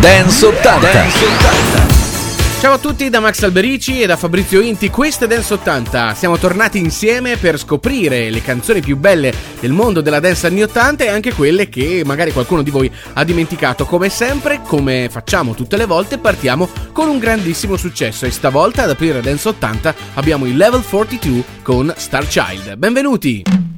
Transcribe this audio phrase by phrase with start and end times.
[0.00, 0.92] Dance 80.
[0.92, 2.58] Dance 80.
[2.58, 6.14] Ciao a tutti da Max Alberici e da Fabrizio Inti, questo è Dance 80.
[6.14, 11.04] Siamo tornati insieme per scoprire le canzoni più belle del mondo della dance anni 80
[11.04, 13.84] e anche quelle che magari qualcuno di voi ha dimenticato.
[13.84, 18.90] Come sempre, come facciamo tutte le volte, partiamo con un grandissimo successo e stavolta ad
[18.90, 22.76] aprire Dance 80 abbiamo il Level 42 con Star Child.
[22.76, 23.69] Benvenuti!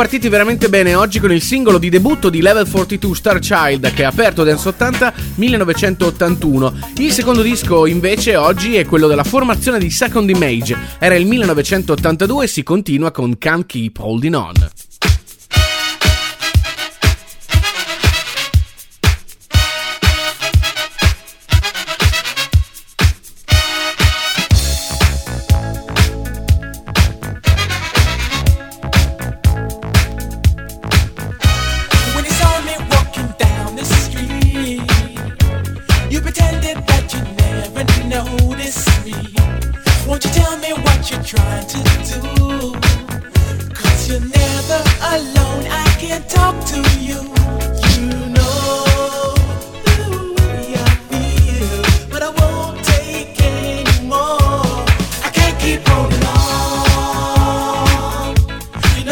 [0.00, 4.04] Partiti veramente bene oggi con il singolo di debutto di Level 42 Star Child che
[4.04, 6.72] ha aperto Dance 80 1981.
[6.96, 10.74] Il secondo disco invece oggi è quello della formazione di Second Image.
[10.98, 14.69] Era il 1982 e si continua con Can't Keep Holding On.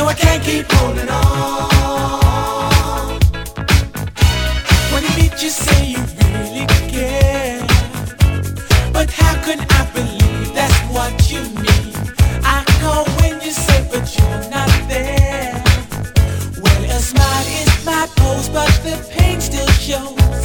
[0.09, 1.69] I can't keep holding on.
[4.91, 5.11] When you
[5.43, 7.61] you say you really care.
[8.91, 9.35] But how
[9.71, 11.43] I believe that's what you?
[12.43, 15.63] I call when you say, but you're not there.
[16.63, 20.38] Well, a smile is my pose, but the pain still shows.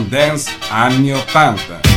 [0.00, 1.87] dance anni 80.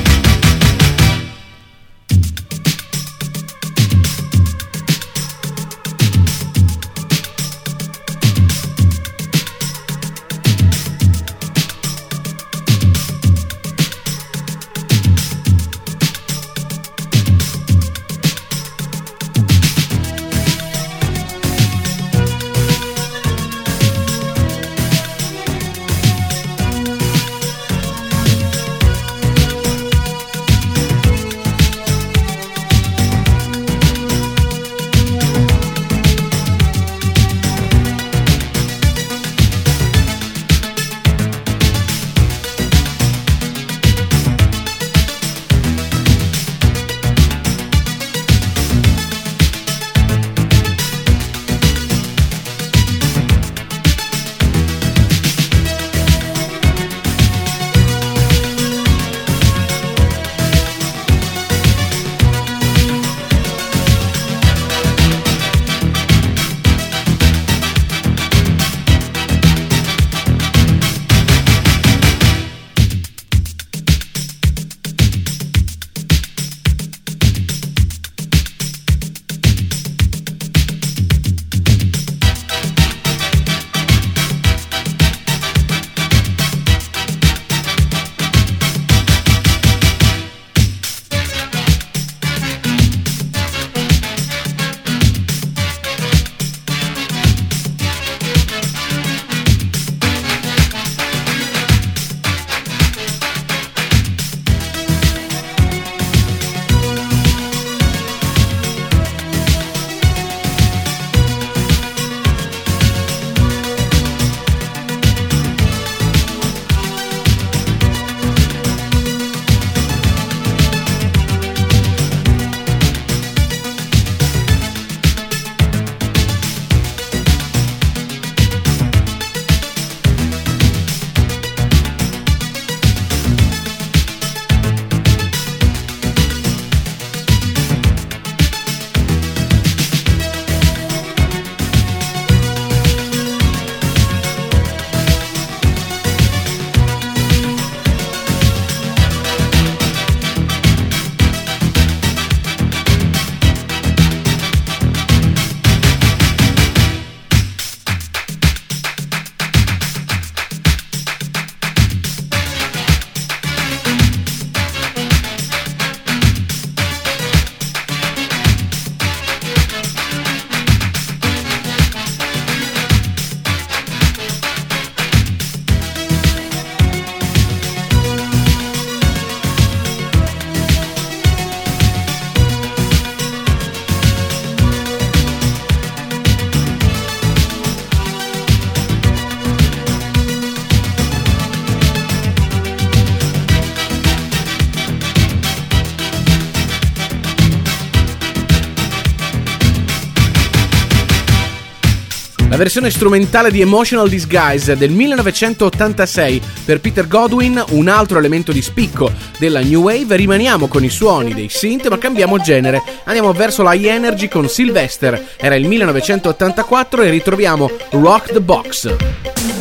[202.61, 209.11] Versione strumentale di Emotional Disguise del 1986 per Peter Godwin, un altro elemento di spicco
[209.39, 210.15] della New Wave.
[210.15, 212.83] Rimaniamo con i suoni dei synth, ma cambiamo genere.
[213.05, 215.29] Andiamo verso la Energy con Sylvester.
[215.37, 219.60] Era il 1984 e ritroviamo Rock the Box.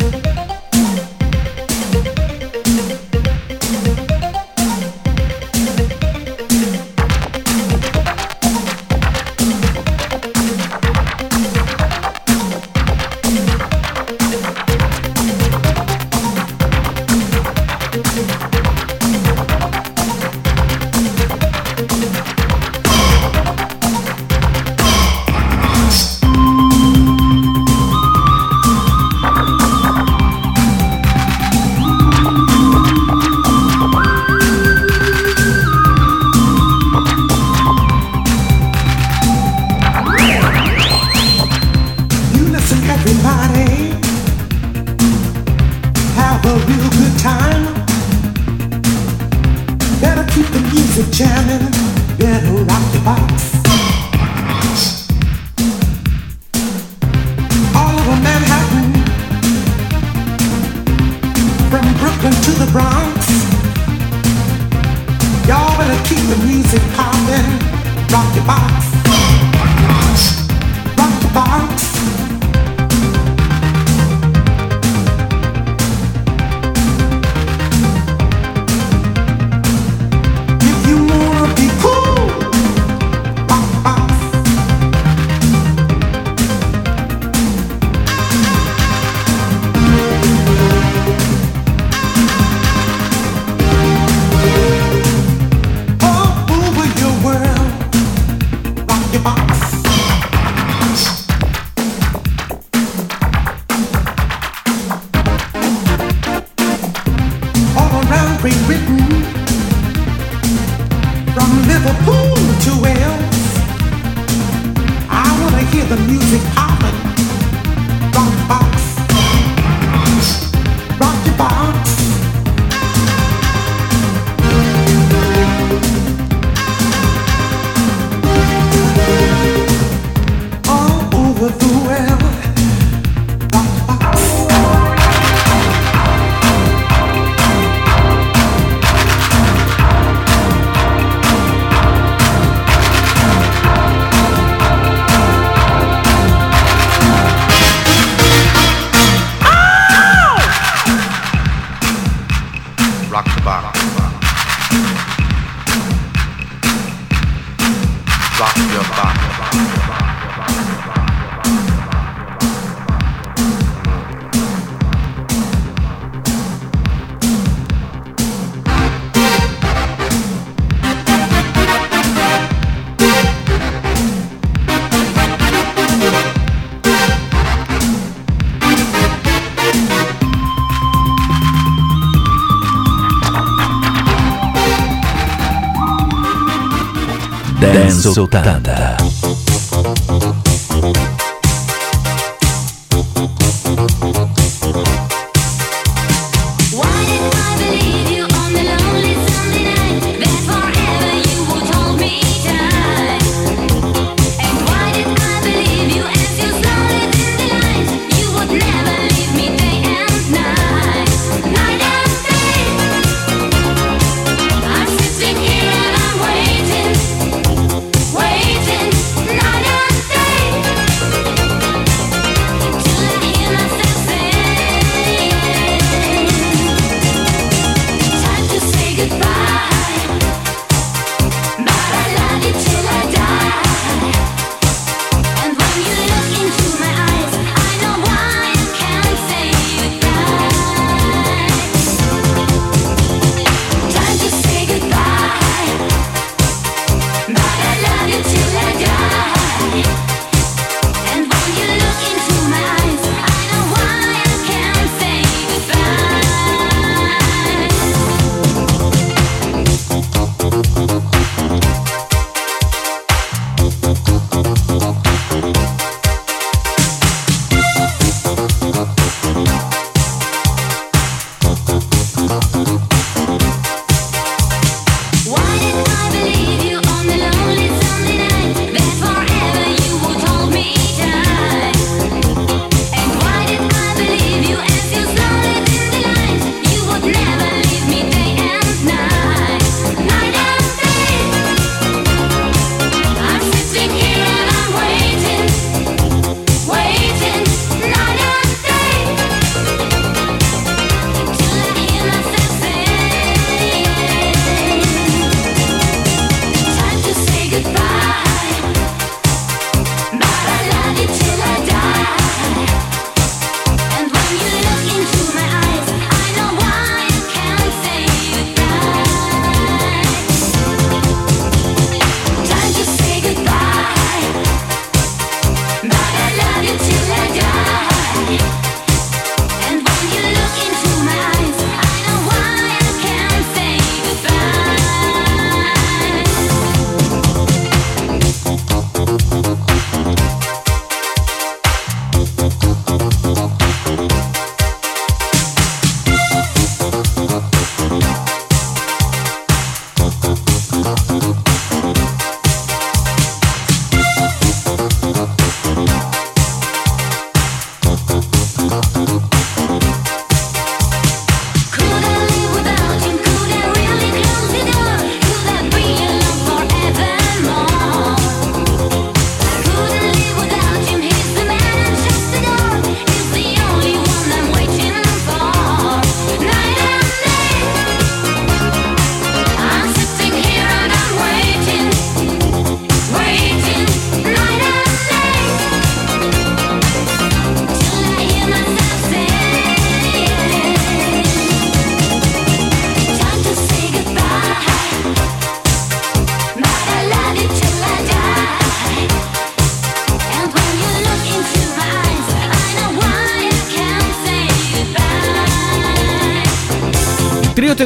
[188.27, 188.70] Dance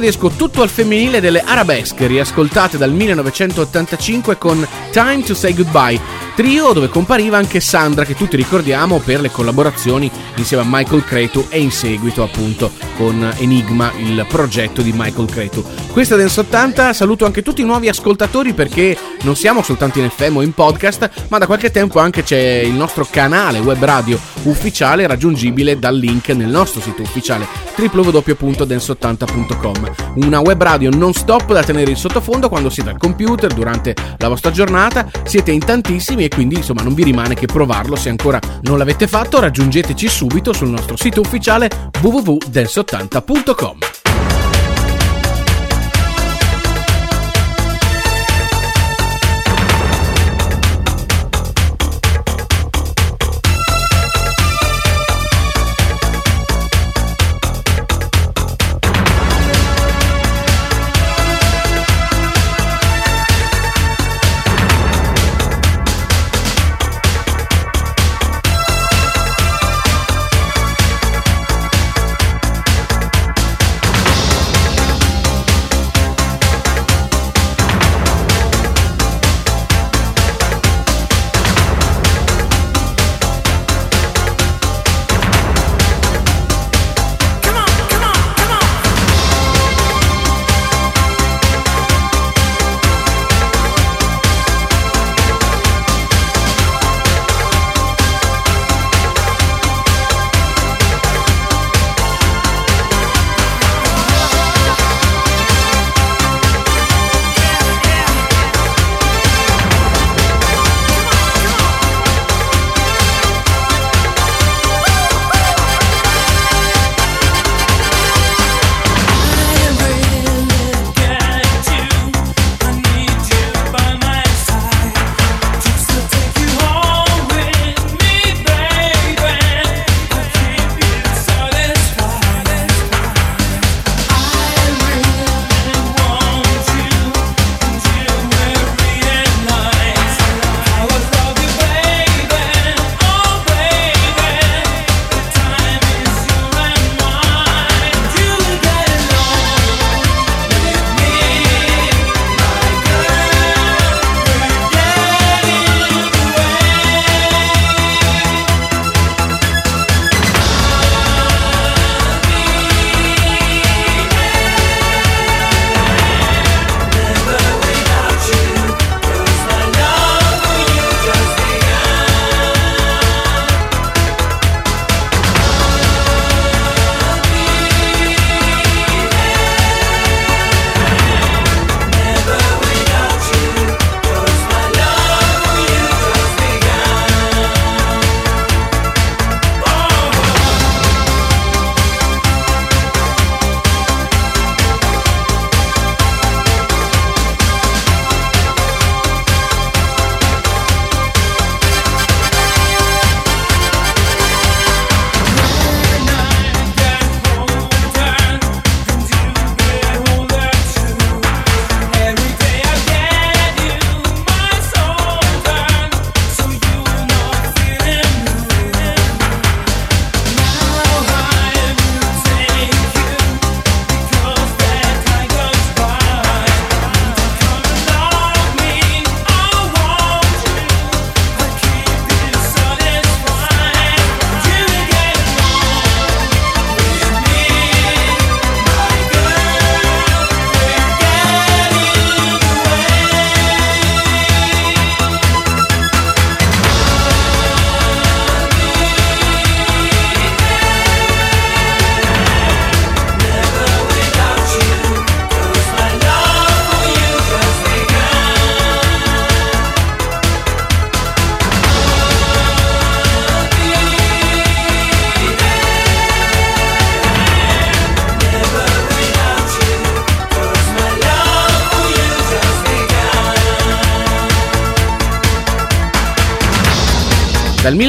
[0.06, 6.00] tedesco tutto al femminile delle arabesche, riascoltate dal 1985 con Time to Say Goodbye,
[6.36, 11.46] trio dove compariva anche Sandra, che tutti ricordiamo per le collaborazioni insieme a Michael Cretu
[11.50, 15.64] e in seguito appunto con Enigma, il progetto di Michael Cretu.
[15.92, 20.36] Questa Dance 80, saluto anche tutti i nuovi ascoltatori perché non siamo soltanto in FM
[20.36, 25.08] o in podcast, ma da qualche tempo anche c'è il nostro canale web radio ufficiale
[25.08, 29.94] raggiungibile dal link nel nostro sito ufficiale www.dance80.com.
[30.16, 34.28] Una web radio non stop da tenere in sottofondo quando siete al computer durante la
[34.28, 38.40] vostra giornata, siete in tantissimi e quindi insomma non vi rimane che provarlo se ancora
[38.64, 41.70] non l'avete fatto, raggiungeteci subito sul nostro sito ufficiale
[42.02, 44.05] www.dance80.com.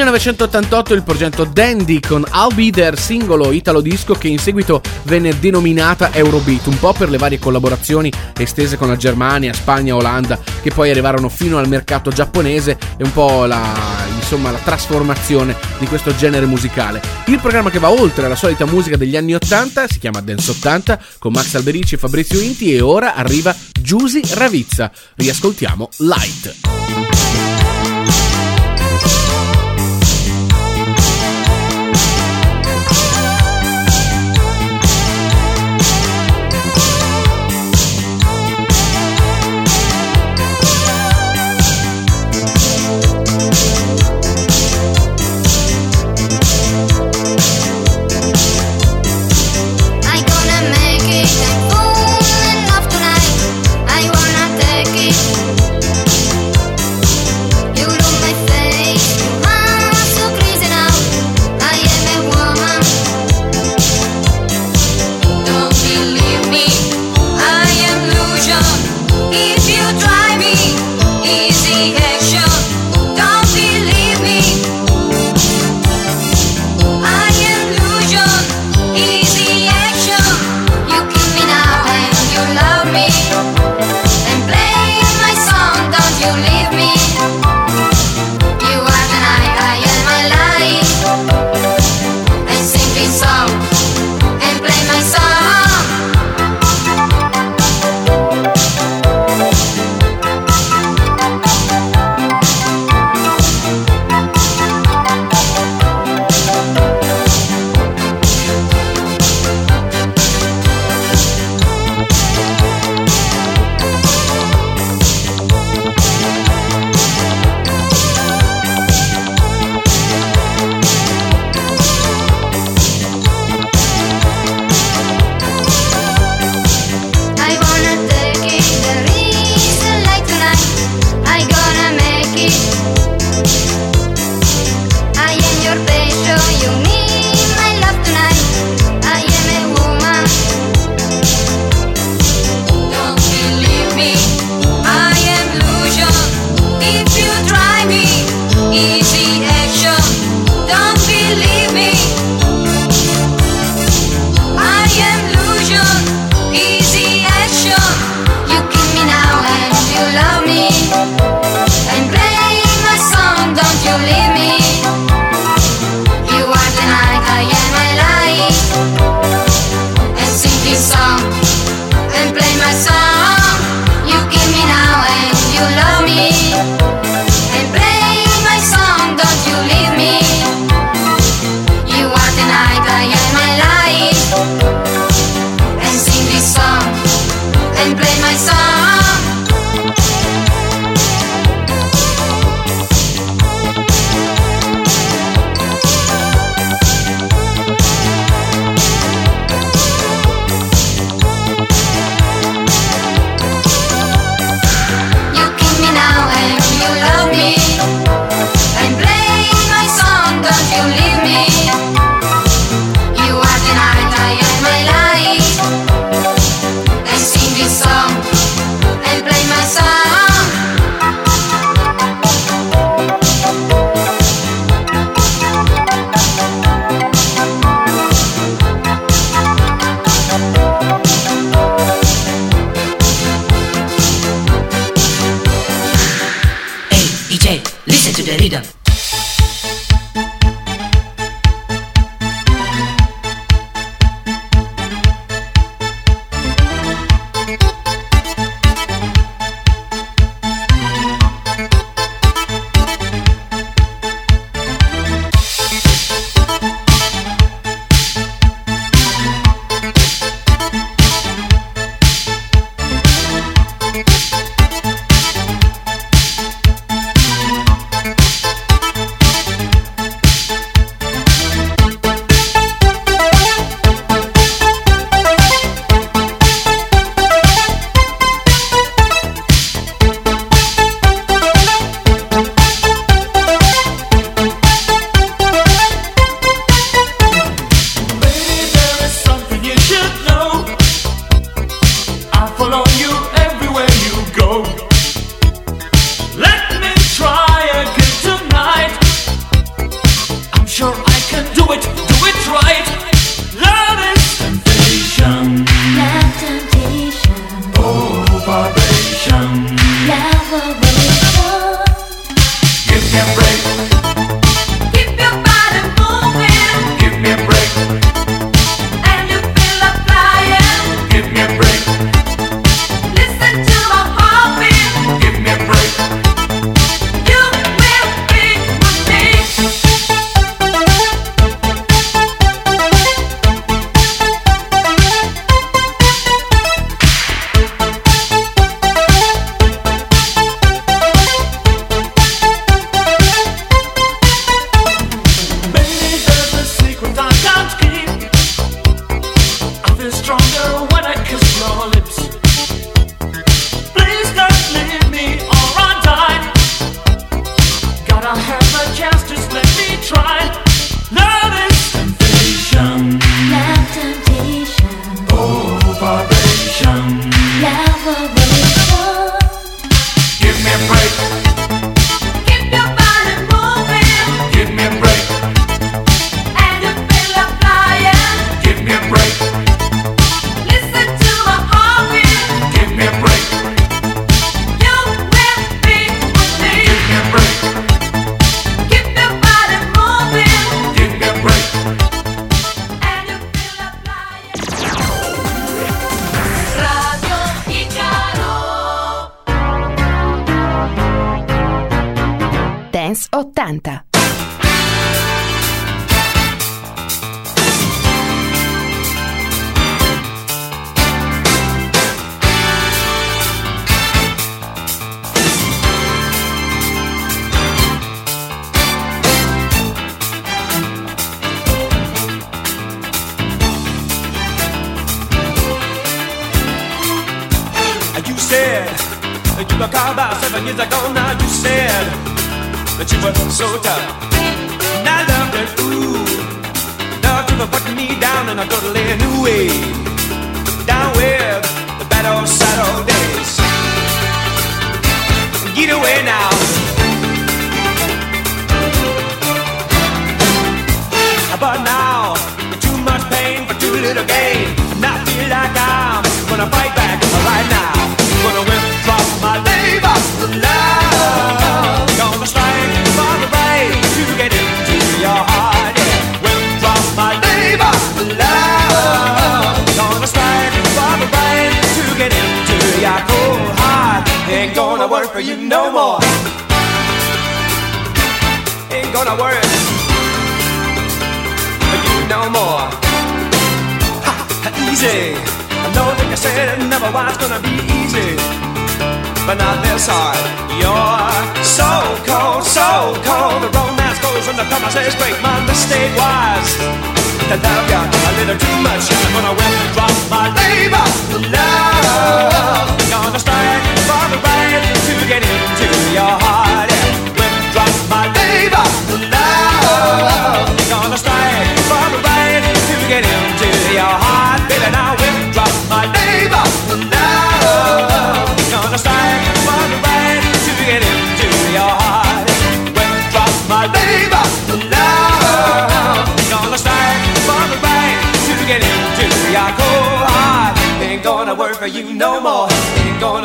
[0.07, 5.37] 1988 il progetto Dandy con I'll Be There, singolo italo disco che in seguito venne
[5.41, 10.71] denominata Eurobeat, un po' per le varie collaborazioni estese con la Germania, Spagna, Olanda, che
[10.71, 13.75] poi arrivarono fino al mercato giapponese e un po' la,
[14.15, 17.03] insomma la trasformazione di questo genere musicale.
[17.27, 21.01] Il programma che va oltre la solita musica degli anni 80 si chiama Dance 80
[21.19, 24.89] con Max Alberici e Fabrizio Inti e ora arriva Giusy Ravizza.
[25.17, 26.76] Riascoltiamo Light.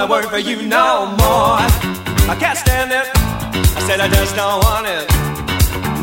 [0.01, 1.61] wanna work for you no more.
[2.25, 3.05] I can't stand it.
[3.77, 5.05] I said I just don't want it.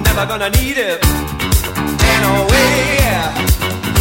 [0.07, 1.03] Never gonna need it.
[1.03, 3.03] Ain't no way.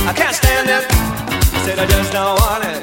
[0.06, 0.86] I can't stand it.
[0.86, 2.82] I said I just don't want it.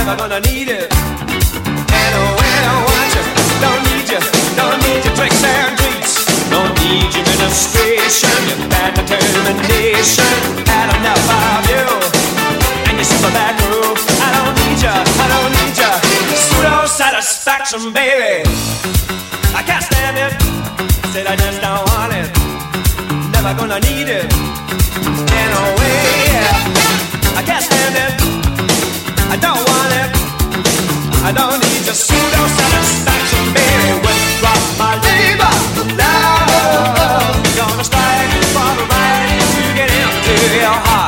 [0.00, 0.88] Never gonna need it.
[0.88, 3.24] Ain't no way I want you.
[3.64, 4.22] Don't need you.
[4.56, 6.24] Don't need your tricks and treats.
[6.48, 8.38] Don't need your administration.
[8.48, 10.32] Your bad determination.
[10.72, 11.84] Had enough of you.
[12.88, 14.00] And your super back roof.
[14.24, 15.90] I don't need ya, I don't need ya.
[16.34, 18.42] Pseudo satisfaction, baby.
[19.54, 20.32] I can't stand it.
[21.12, 22.28] Said I just don't want it.
[23.32, 24.26] Never gonna need it.
[25.42, 25.98] In a way,
[26.30, 27.38] yeah.
[27.38, 28.12] I can't stand it.
[29.34, 30.10] I don't want it.
[31.28, 33.90] I don't need your pseudo satisfaction, baby.
[34.04, 35.54] Withdraw my labor,
[35.98, 37.34] love.
[37.58, 41.07] Gonna strike for the right to get into your heart.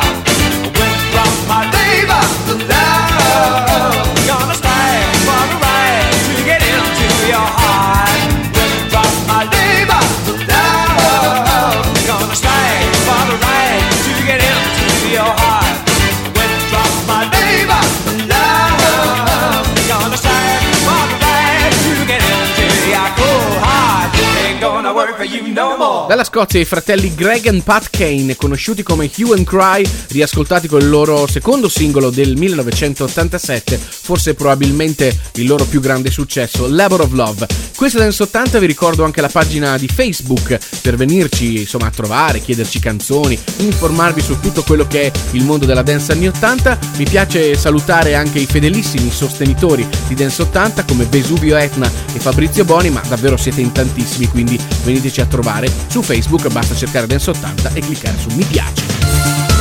[26.07, 30.81] Dalla Scozia i fratelli Greg e Pat Kane, conosciuti come Hue and Cry, riascoltati con
[30.81, 37.13] il loro secondo singolo del 1987, forse probabilmente il loro più grande successo, Labor of
[37.13, 37.47] Love.
[37.81, 42.41] Questa Dance 80 vi ricordo anche la pagina di Facebook per venirci insomma a trovare,
[42.41, 46.79] chiederci canzoni, informarvi su tutto quello che è il mondo della dance anni 80.
[46.97, 52.67] Mi piace salutare anche i fedelissimi sostenitori di Dance 80 come Vesuvio Etna e Fabrizio
[52.67, 54.61] Boni, ma davvero siete in tantissimi, quindi
[54.93, 59.60] veniteci a trovare su Facebook, basta cercare Dance80 e cliccare su mi piace.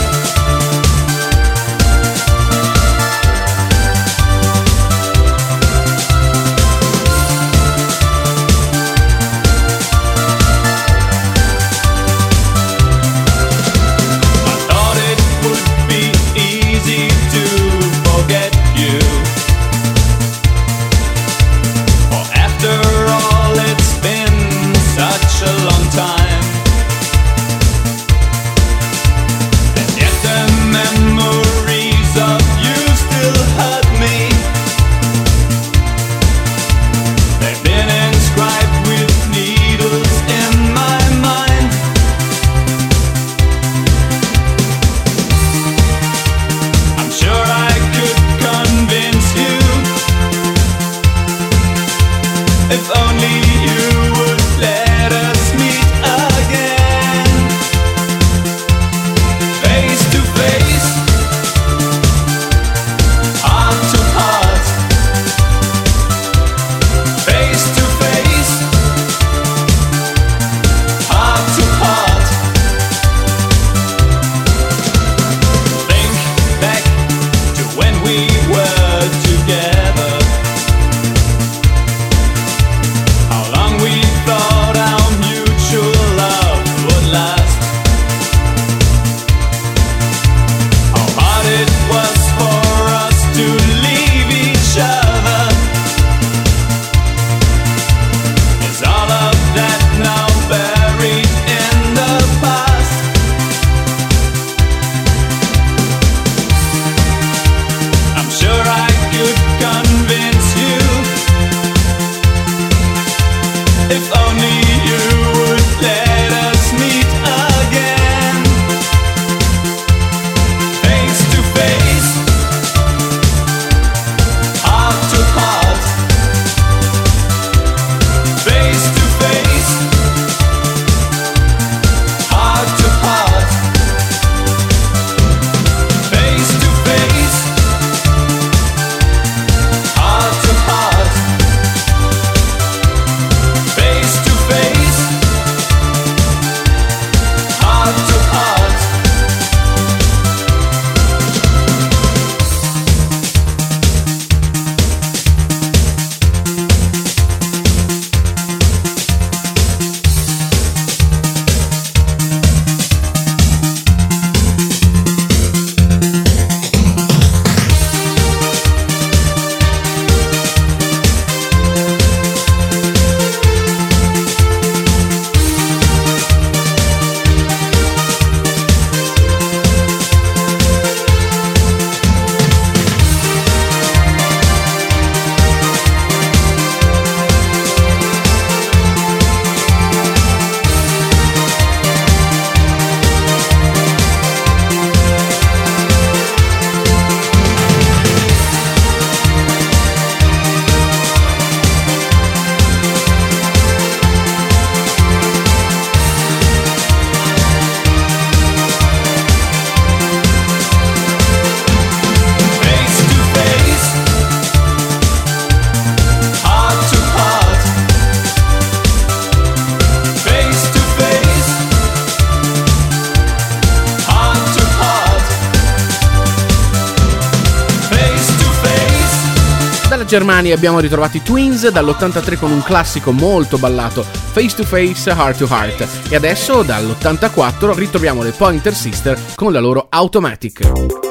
[230.39, 235.37] Germania abbiamo ritrovato i Twins dall'83 con un classico molto ballato, Face to Face, Heart
[235.37, 235.87] to Heart.
[236.09, 241.08] E adesso dall'84 ritroviamo le Pointer Sister con la loro Automatic.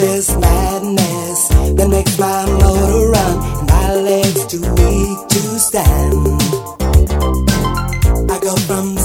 [0.00, 6.40] vicious madness that makes my motor run and my legs too weak to stand.
[8.30, 8.96] I go from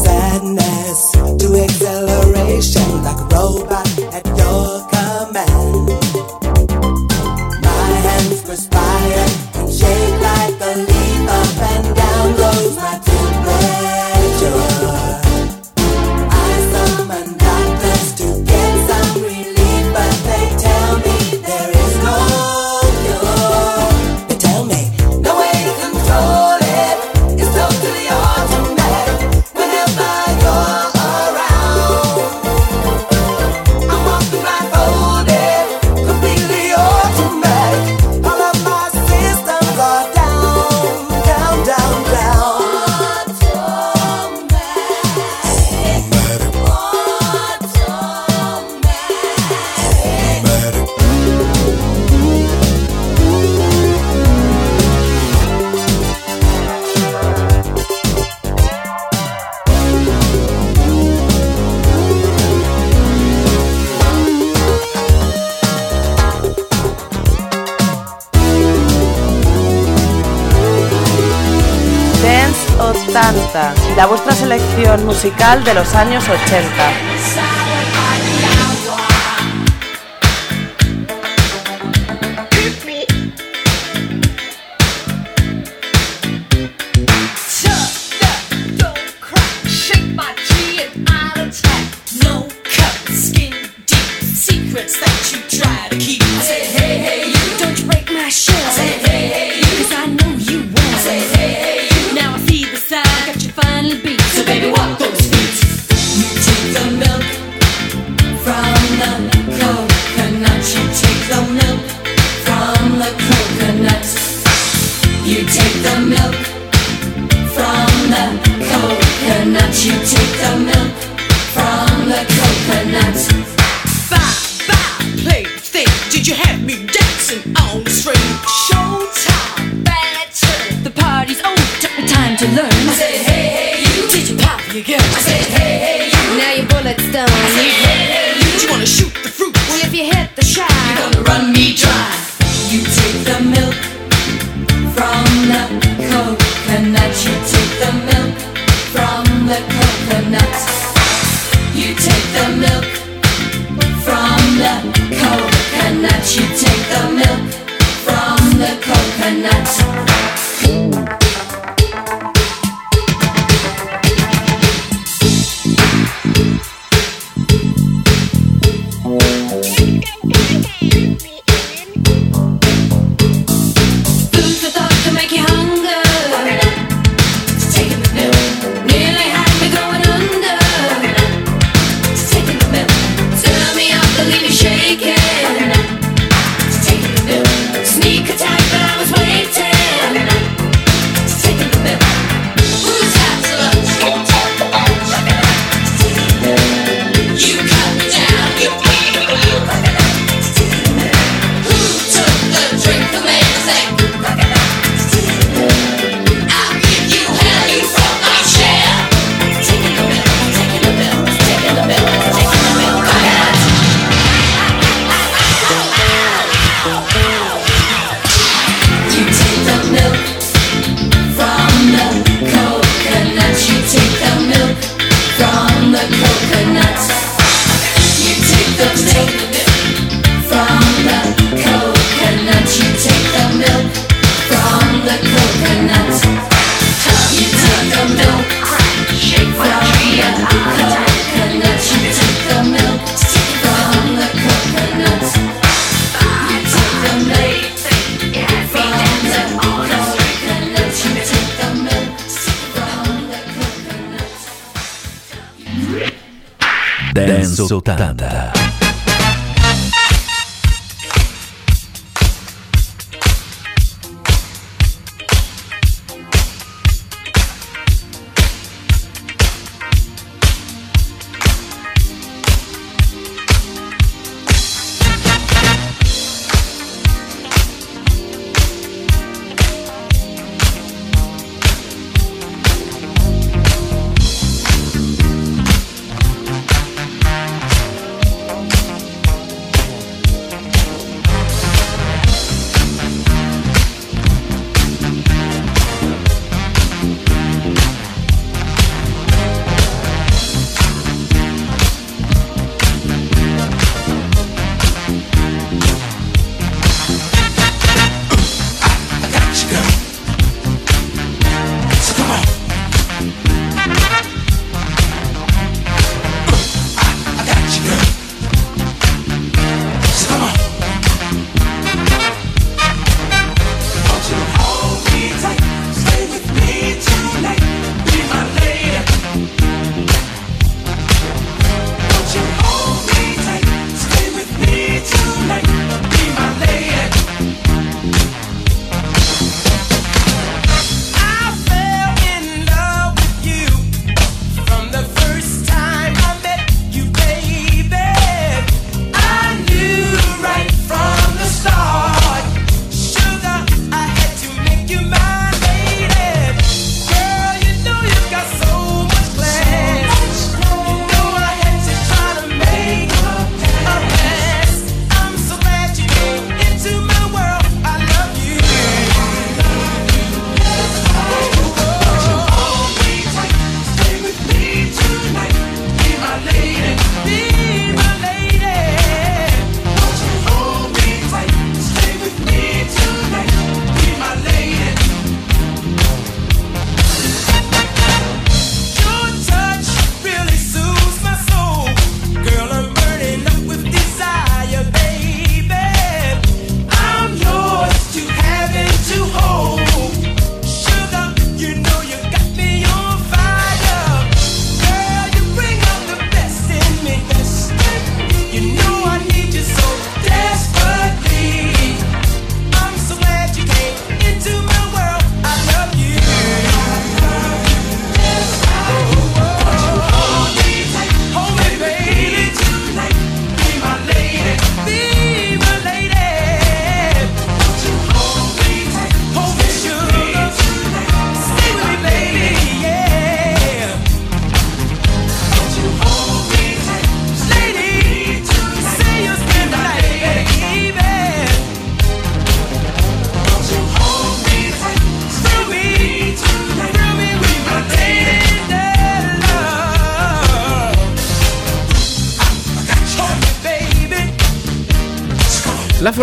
[75.31, 77.04] de los años 80.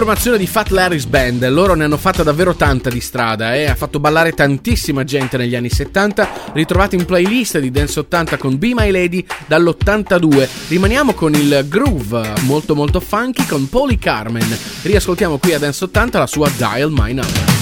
[0.03, 3.67] Formazione di Fat Larry's Band, loro ne hanno fatta davvero tanta di strada e eh?
[3.67, 8.59] ha fatto ballare tantissima gente negli anni 70, ritrovati in playlist di Dance 80 con
[8.59, 10.49] Be My Lady dall'82.
[10.67, 14.59] Rimaniamo con il groove molto molto funky con Polly Carmen.
[14.83, 17.62] Riascoltiamo qui a Dance 80 la sua Dial My Number.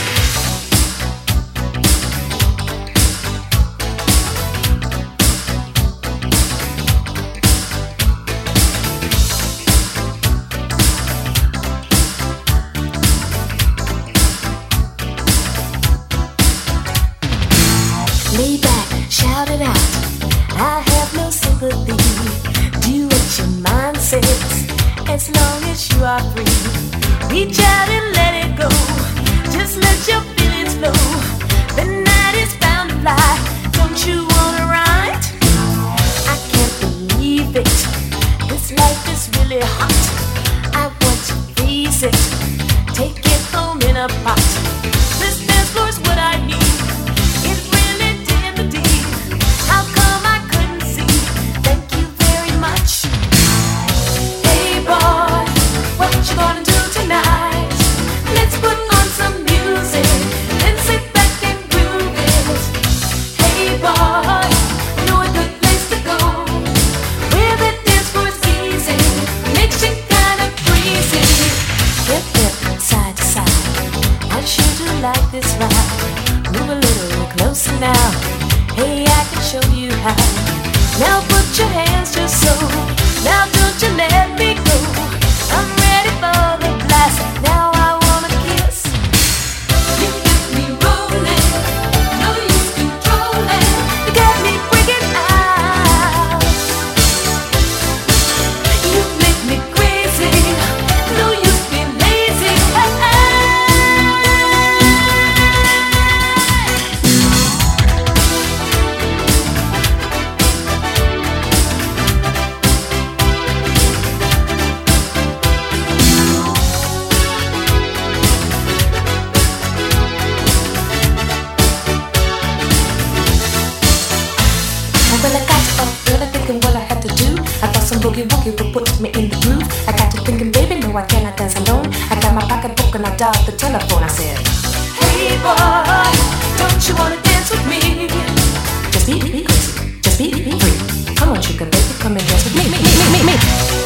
[142.01, 143.37] Come and dance with me, me, me, me, me.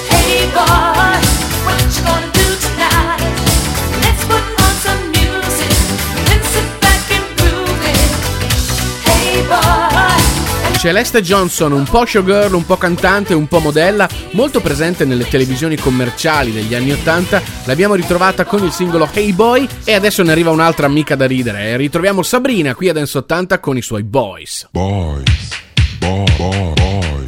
[0.07, 1.19] Hey boy,
[1.65, 3.19] what you gonna do tonight?
[3.99, 5.67] Let's put on some music,
[6.23, 9.05] then sit back and groove it.
[9.05, 10.77] Hey boy.
[10.77, 15.75] Celeste Johnson, un po' showgirl, un po' cantante, un po' modella, molto presente nelle televisioni
[15.75, 20.51] commerciali degli anni Ottanta, l'abbiamo ritrovata con il singolo Hey Boy e adesso ne arriva
[20.51, 21.71] un'altra amica da ridere.
[21.71, 24.69] Eh, ritroviamo Sabrina qui ad Dance 80 con i suoi Boys.
[24.71, 25.49] Boys.
[25.99, 26.37] boys.
[26.37, 27.24] boys.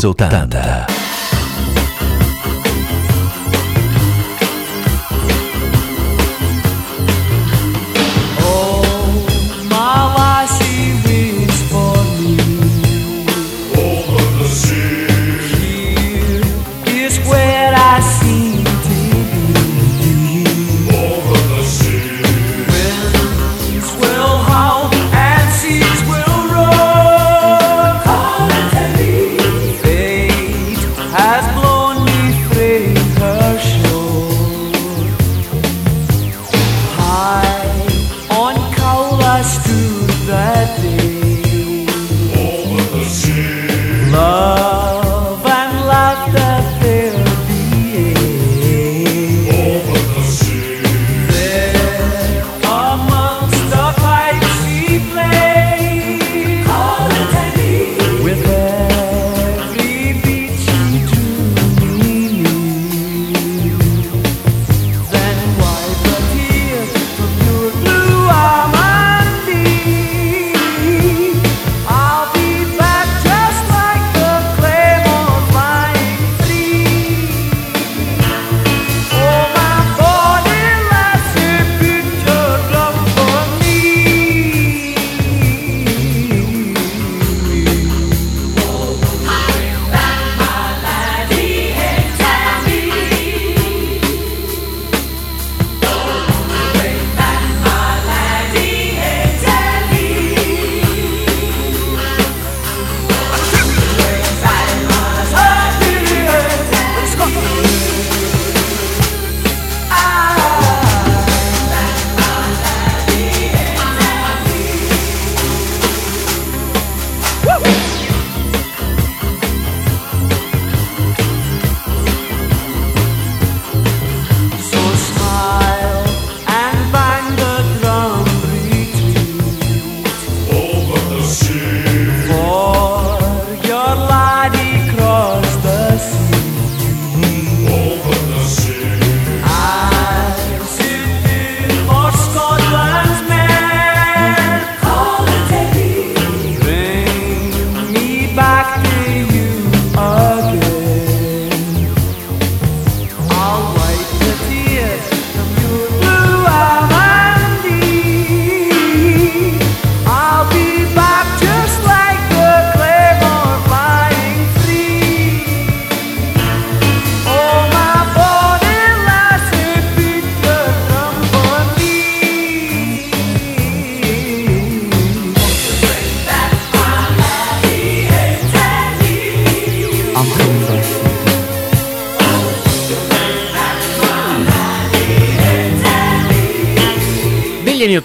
[0.00, 0.95] Sultanda.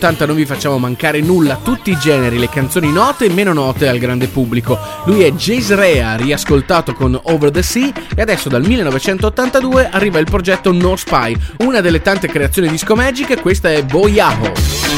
[0.02, 3.88] 80 non vi facciamo mancare nulla, tutti i generi, le canzoni note e meno note
[3.88, 4.80] al grande pubblico.
[5.06, 10.26] Lui è Jace Rea, riascoltato con Over the Sea e adesso dal 1982 arriva il
[10.26, 14.91] progetto No Spy, una delle tante creazioni discomagiche, questa è Boyaho.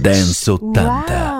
[0.00, 0.60] Dance 80.
[0.72, 1.39] Listen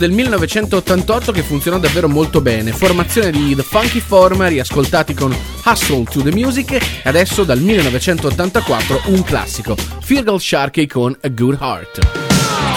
[0.00, 2.72] del 1988 che funzionò davvero molto bene.
[2.72, 9.02] Formazione di The Funky Form, riascoltati con Hustle to the Music e adesso dal 1984
[9.08, 12.69] un classico, Fiddle Sharky con A Good Heart.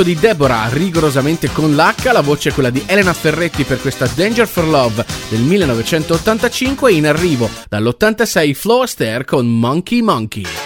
[0.00, 4.08] Progetto di Deborah, rigorosamente con l'H, la voce è quella di Elena Ferretti per questa
[4.14, 10.59] Danger for Love del 1985 in arrivo dall'86 Flow Astaire con Monkey Monkey.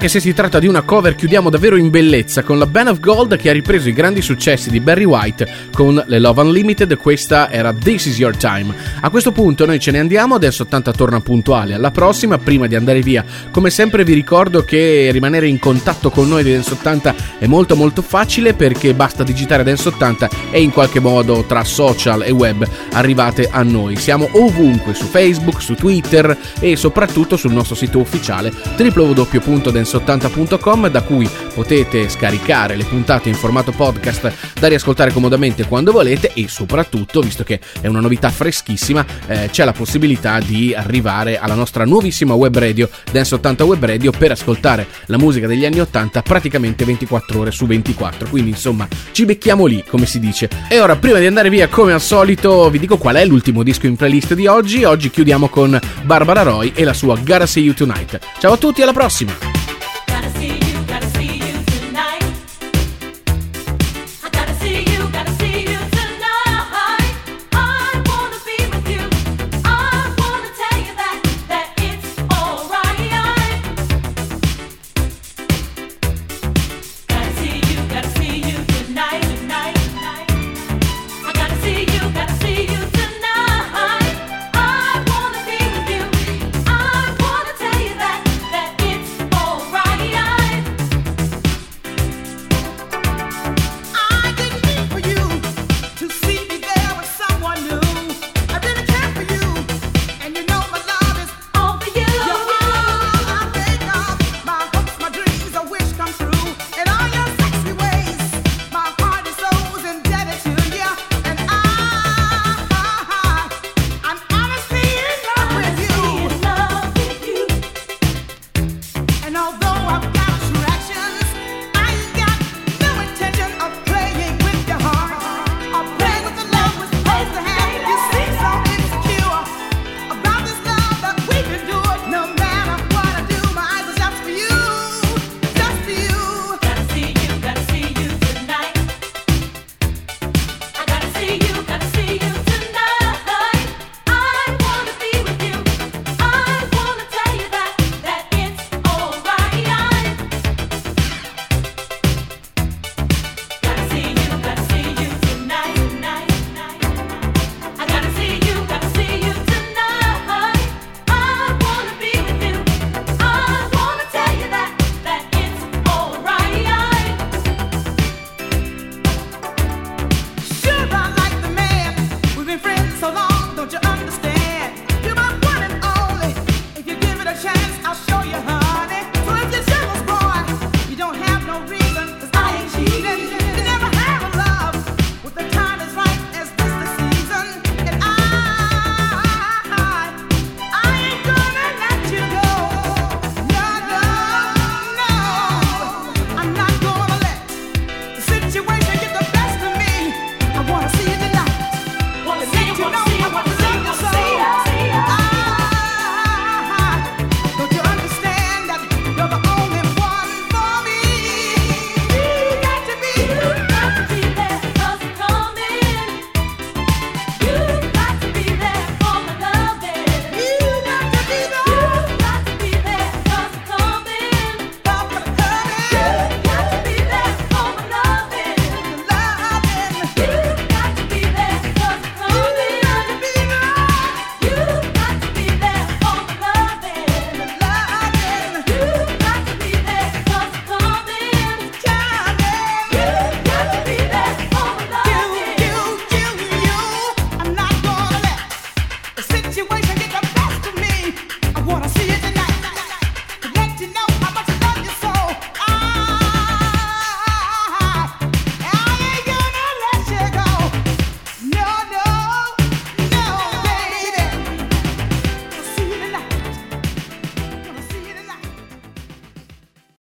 [0.00, 3.00] Anche se si tratta di una cover, chiudiamo davvero in bellezza con la Band of
[3.00, 6.96] Gold che ha ripreso i grandi successi di Barry White con le Love Unlimited.
[6.96, 8.74] Questa era This Is Your Time.
[9.02, 11.74] A questo punto noi ce ne andiamo, adesso 80 torna puntuale.
[11.74, 16.28] Alla prossima, prima di andare via, come sempre vi ricordo che rimanere in contatto con
[16.28, 20.70] noi di Dance 80 è molto molto facile perché basta digitare Dance 80 e in
[20.70, 23.96] qualche modo tra social e web arrivate a noi.
[23.96, 28.50] Siamo ovunque su Facebook, su Twitter e soprattutto sul nostro sito ufficiale
[29.90, 36.32] www.dance80.com da cui potete scaricare le puntate in formato podcast da riascoltare comodamente quando volete
[36.34, 41.54] e soprattutto, visto che è una novità freschissima, eh, c'è la possibilità di arrivare alla
[41.54, 46.22] nostra nuovissima web radio, Dance 80 Web Radio, per ascoltare la musica degli anni 80
[46.22, 48.28] praticamente 24 ore su 24.
[48.28, 50.48] Quindi insomma ci becchiamo lì, come si dice.
[50.68, 53.86] E ora, prima di andare via, come al solito, vi dico qual è l'ultimo disco
[53.86, 54.84] in playlist di oggi.
[54.84, 58.18] Oggi chiudiamo con Barbara Roy e la sua Gotta See You Tonight.
[58.38, 59.79] Ciao a tutti, alla prossima!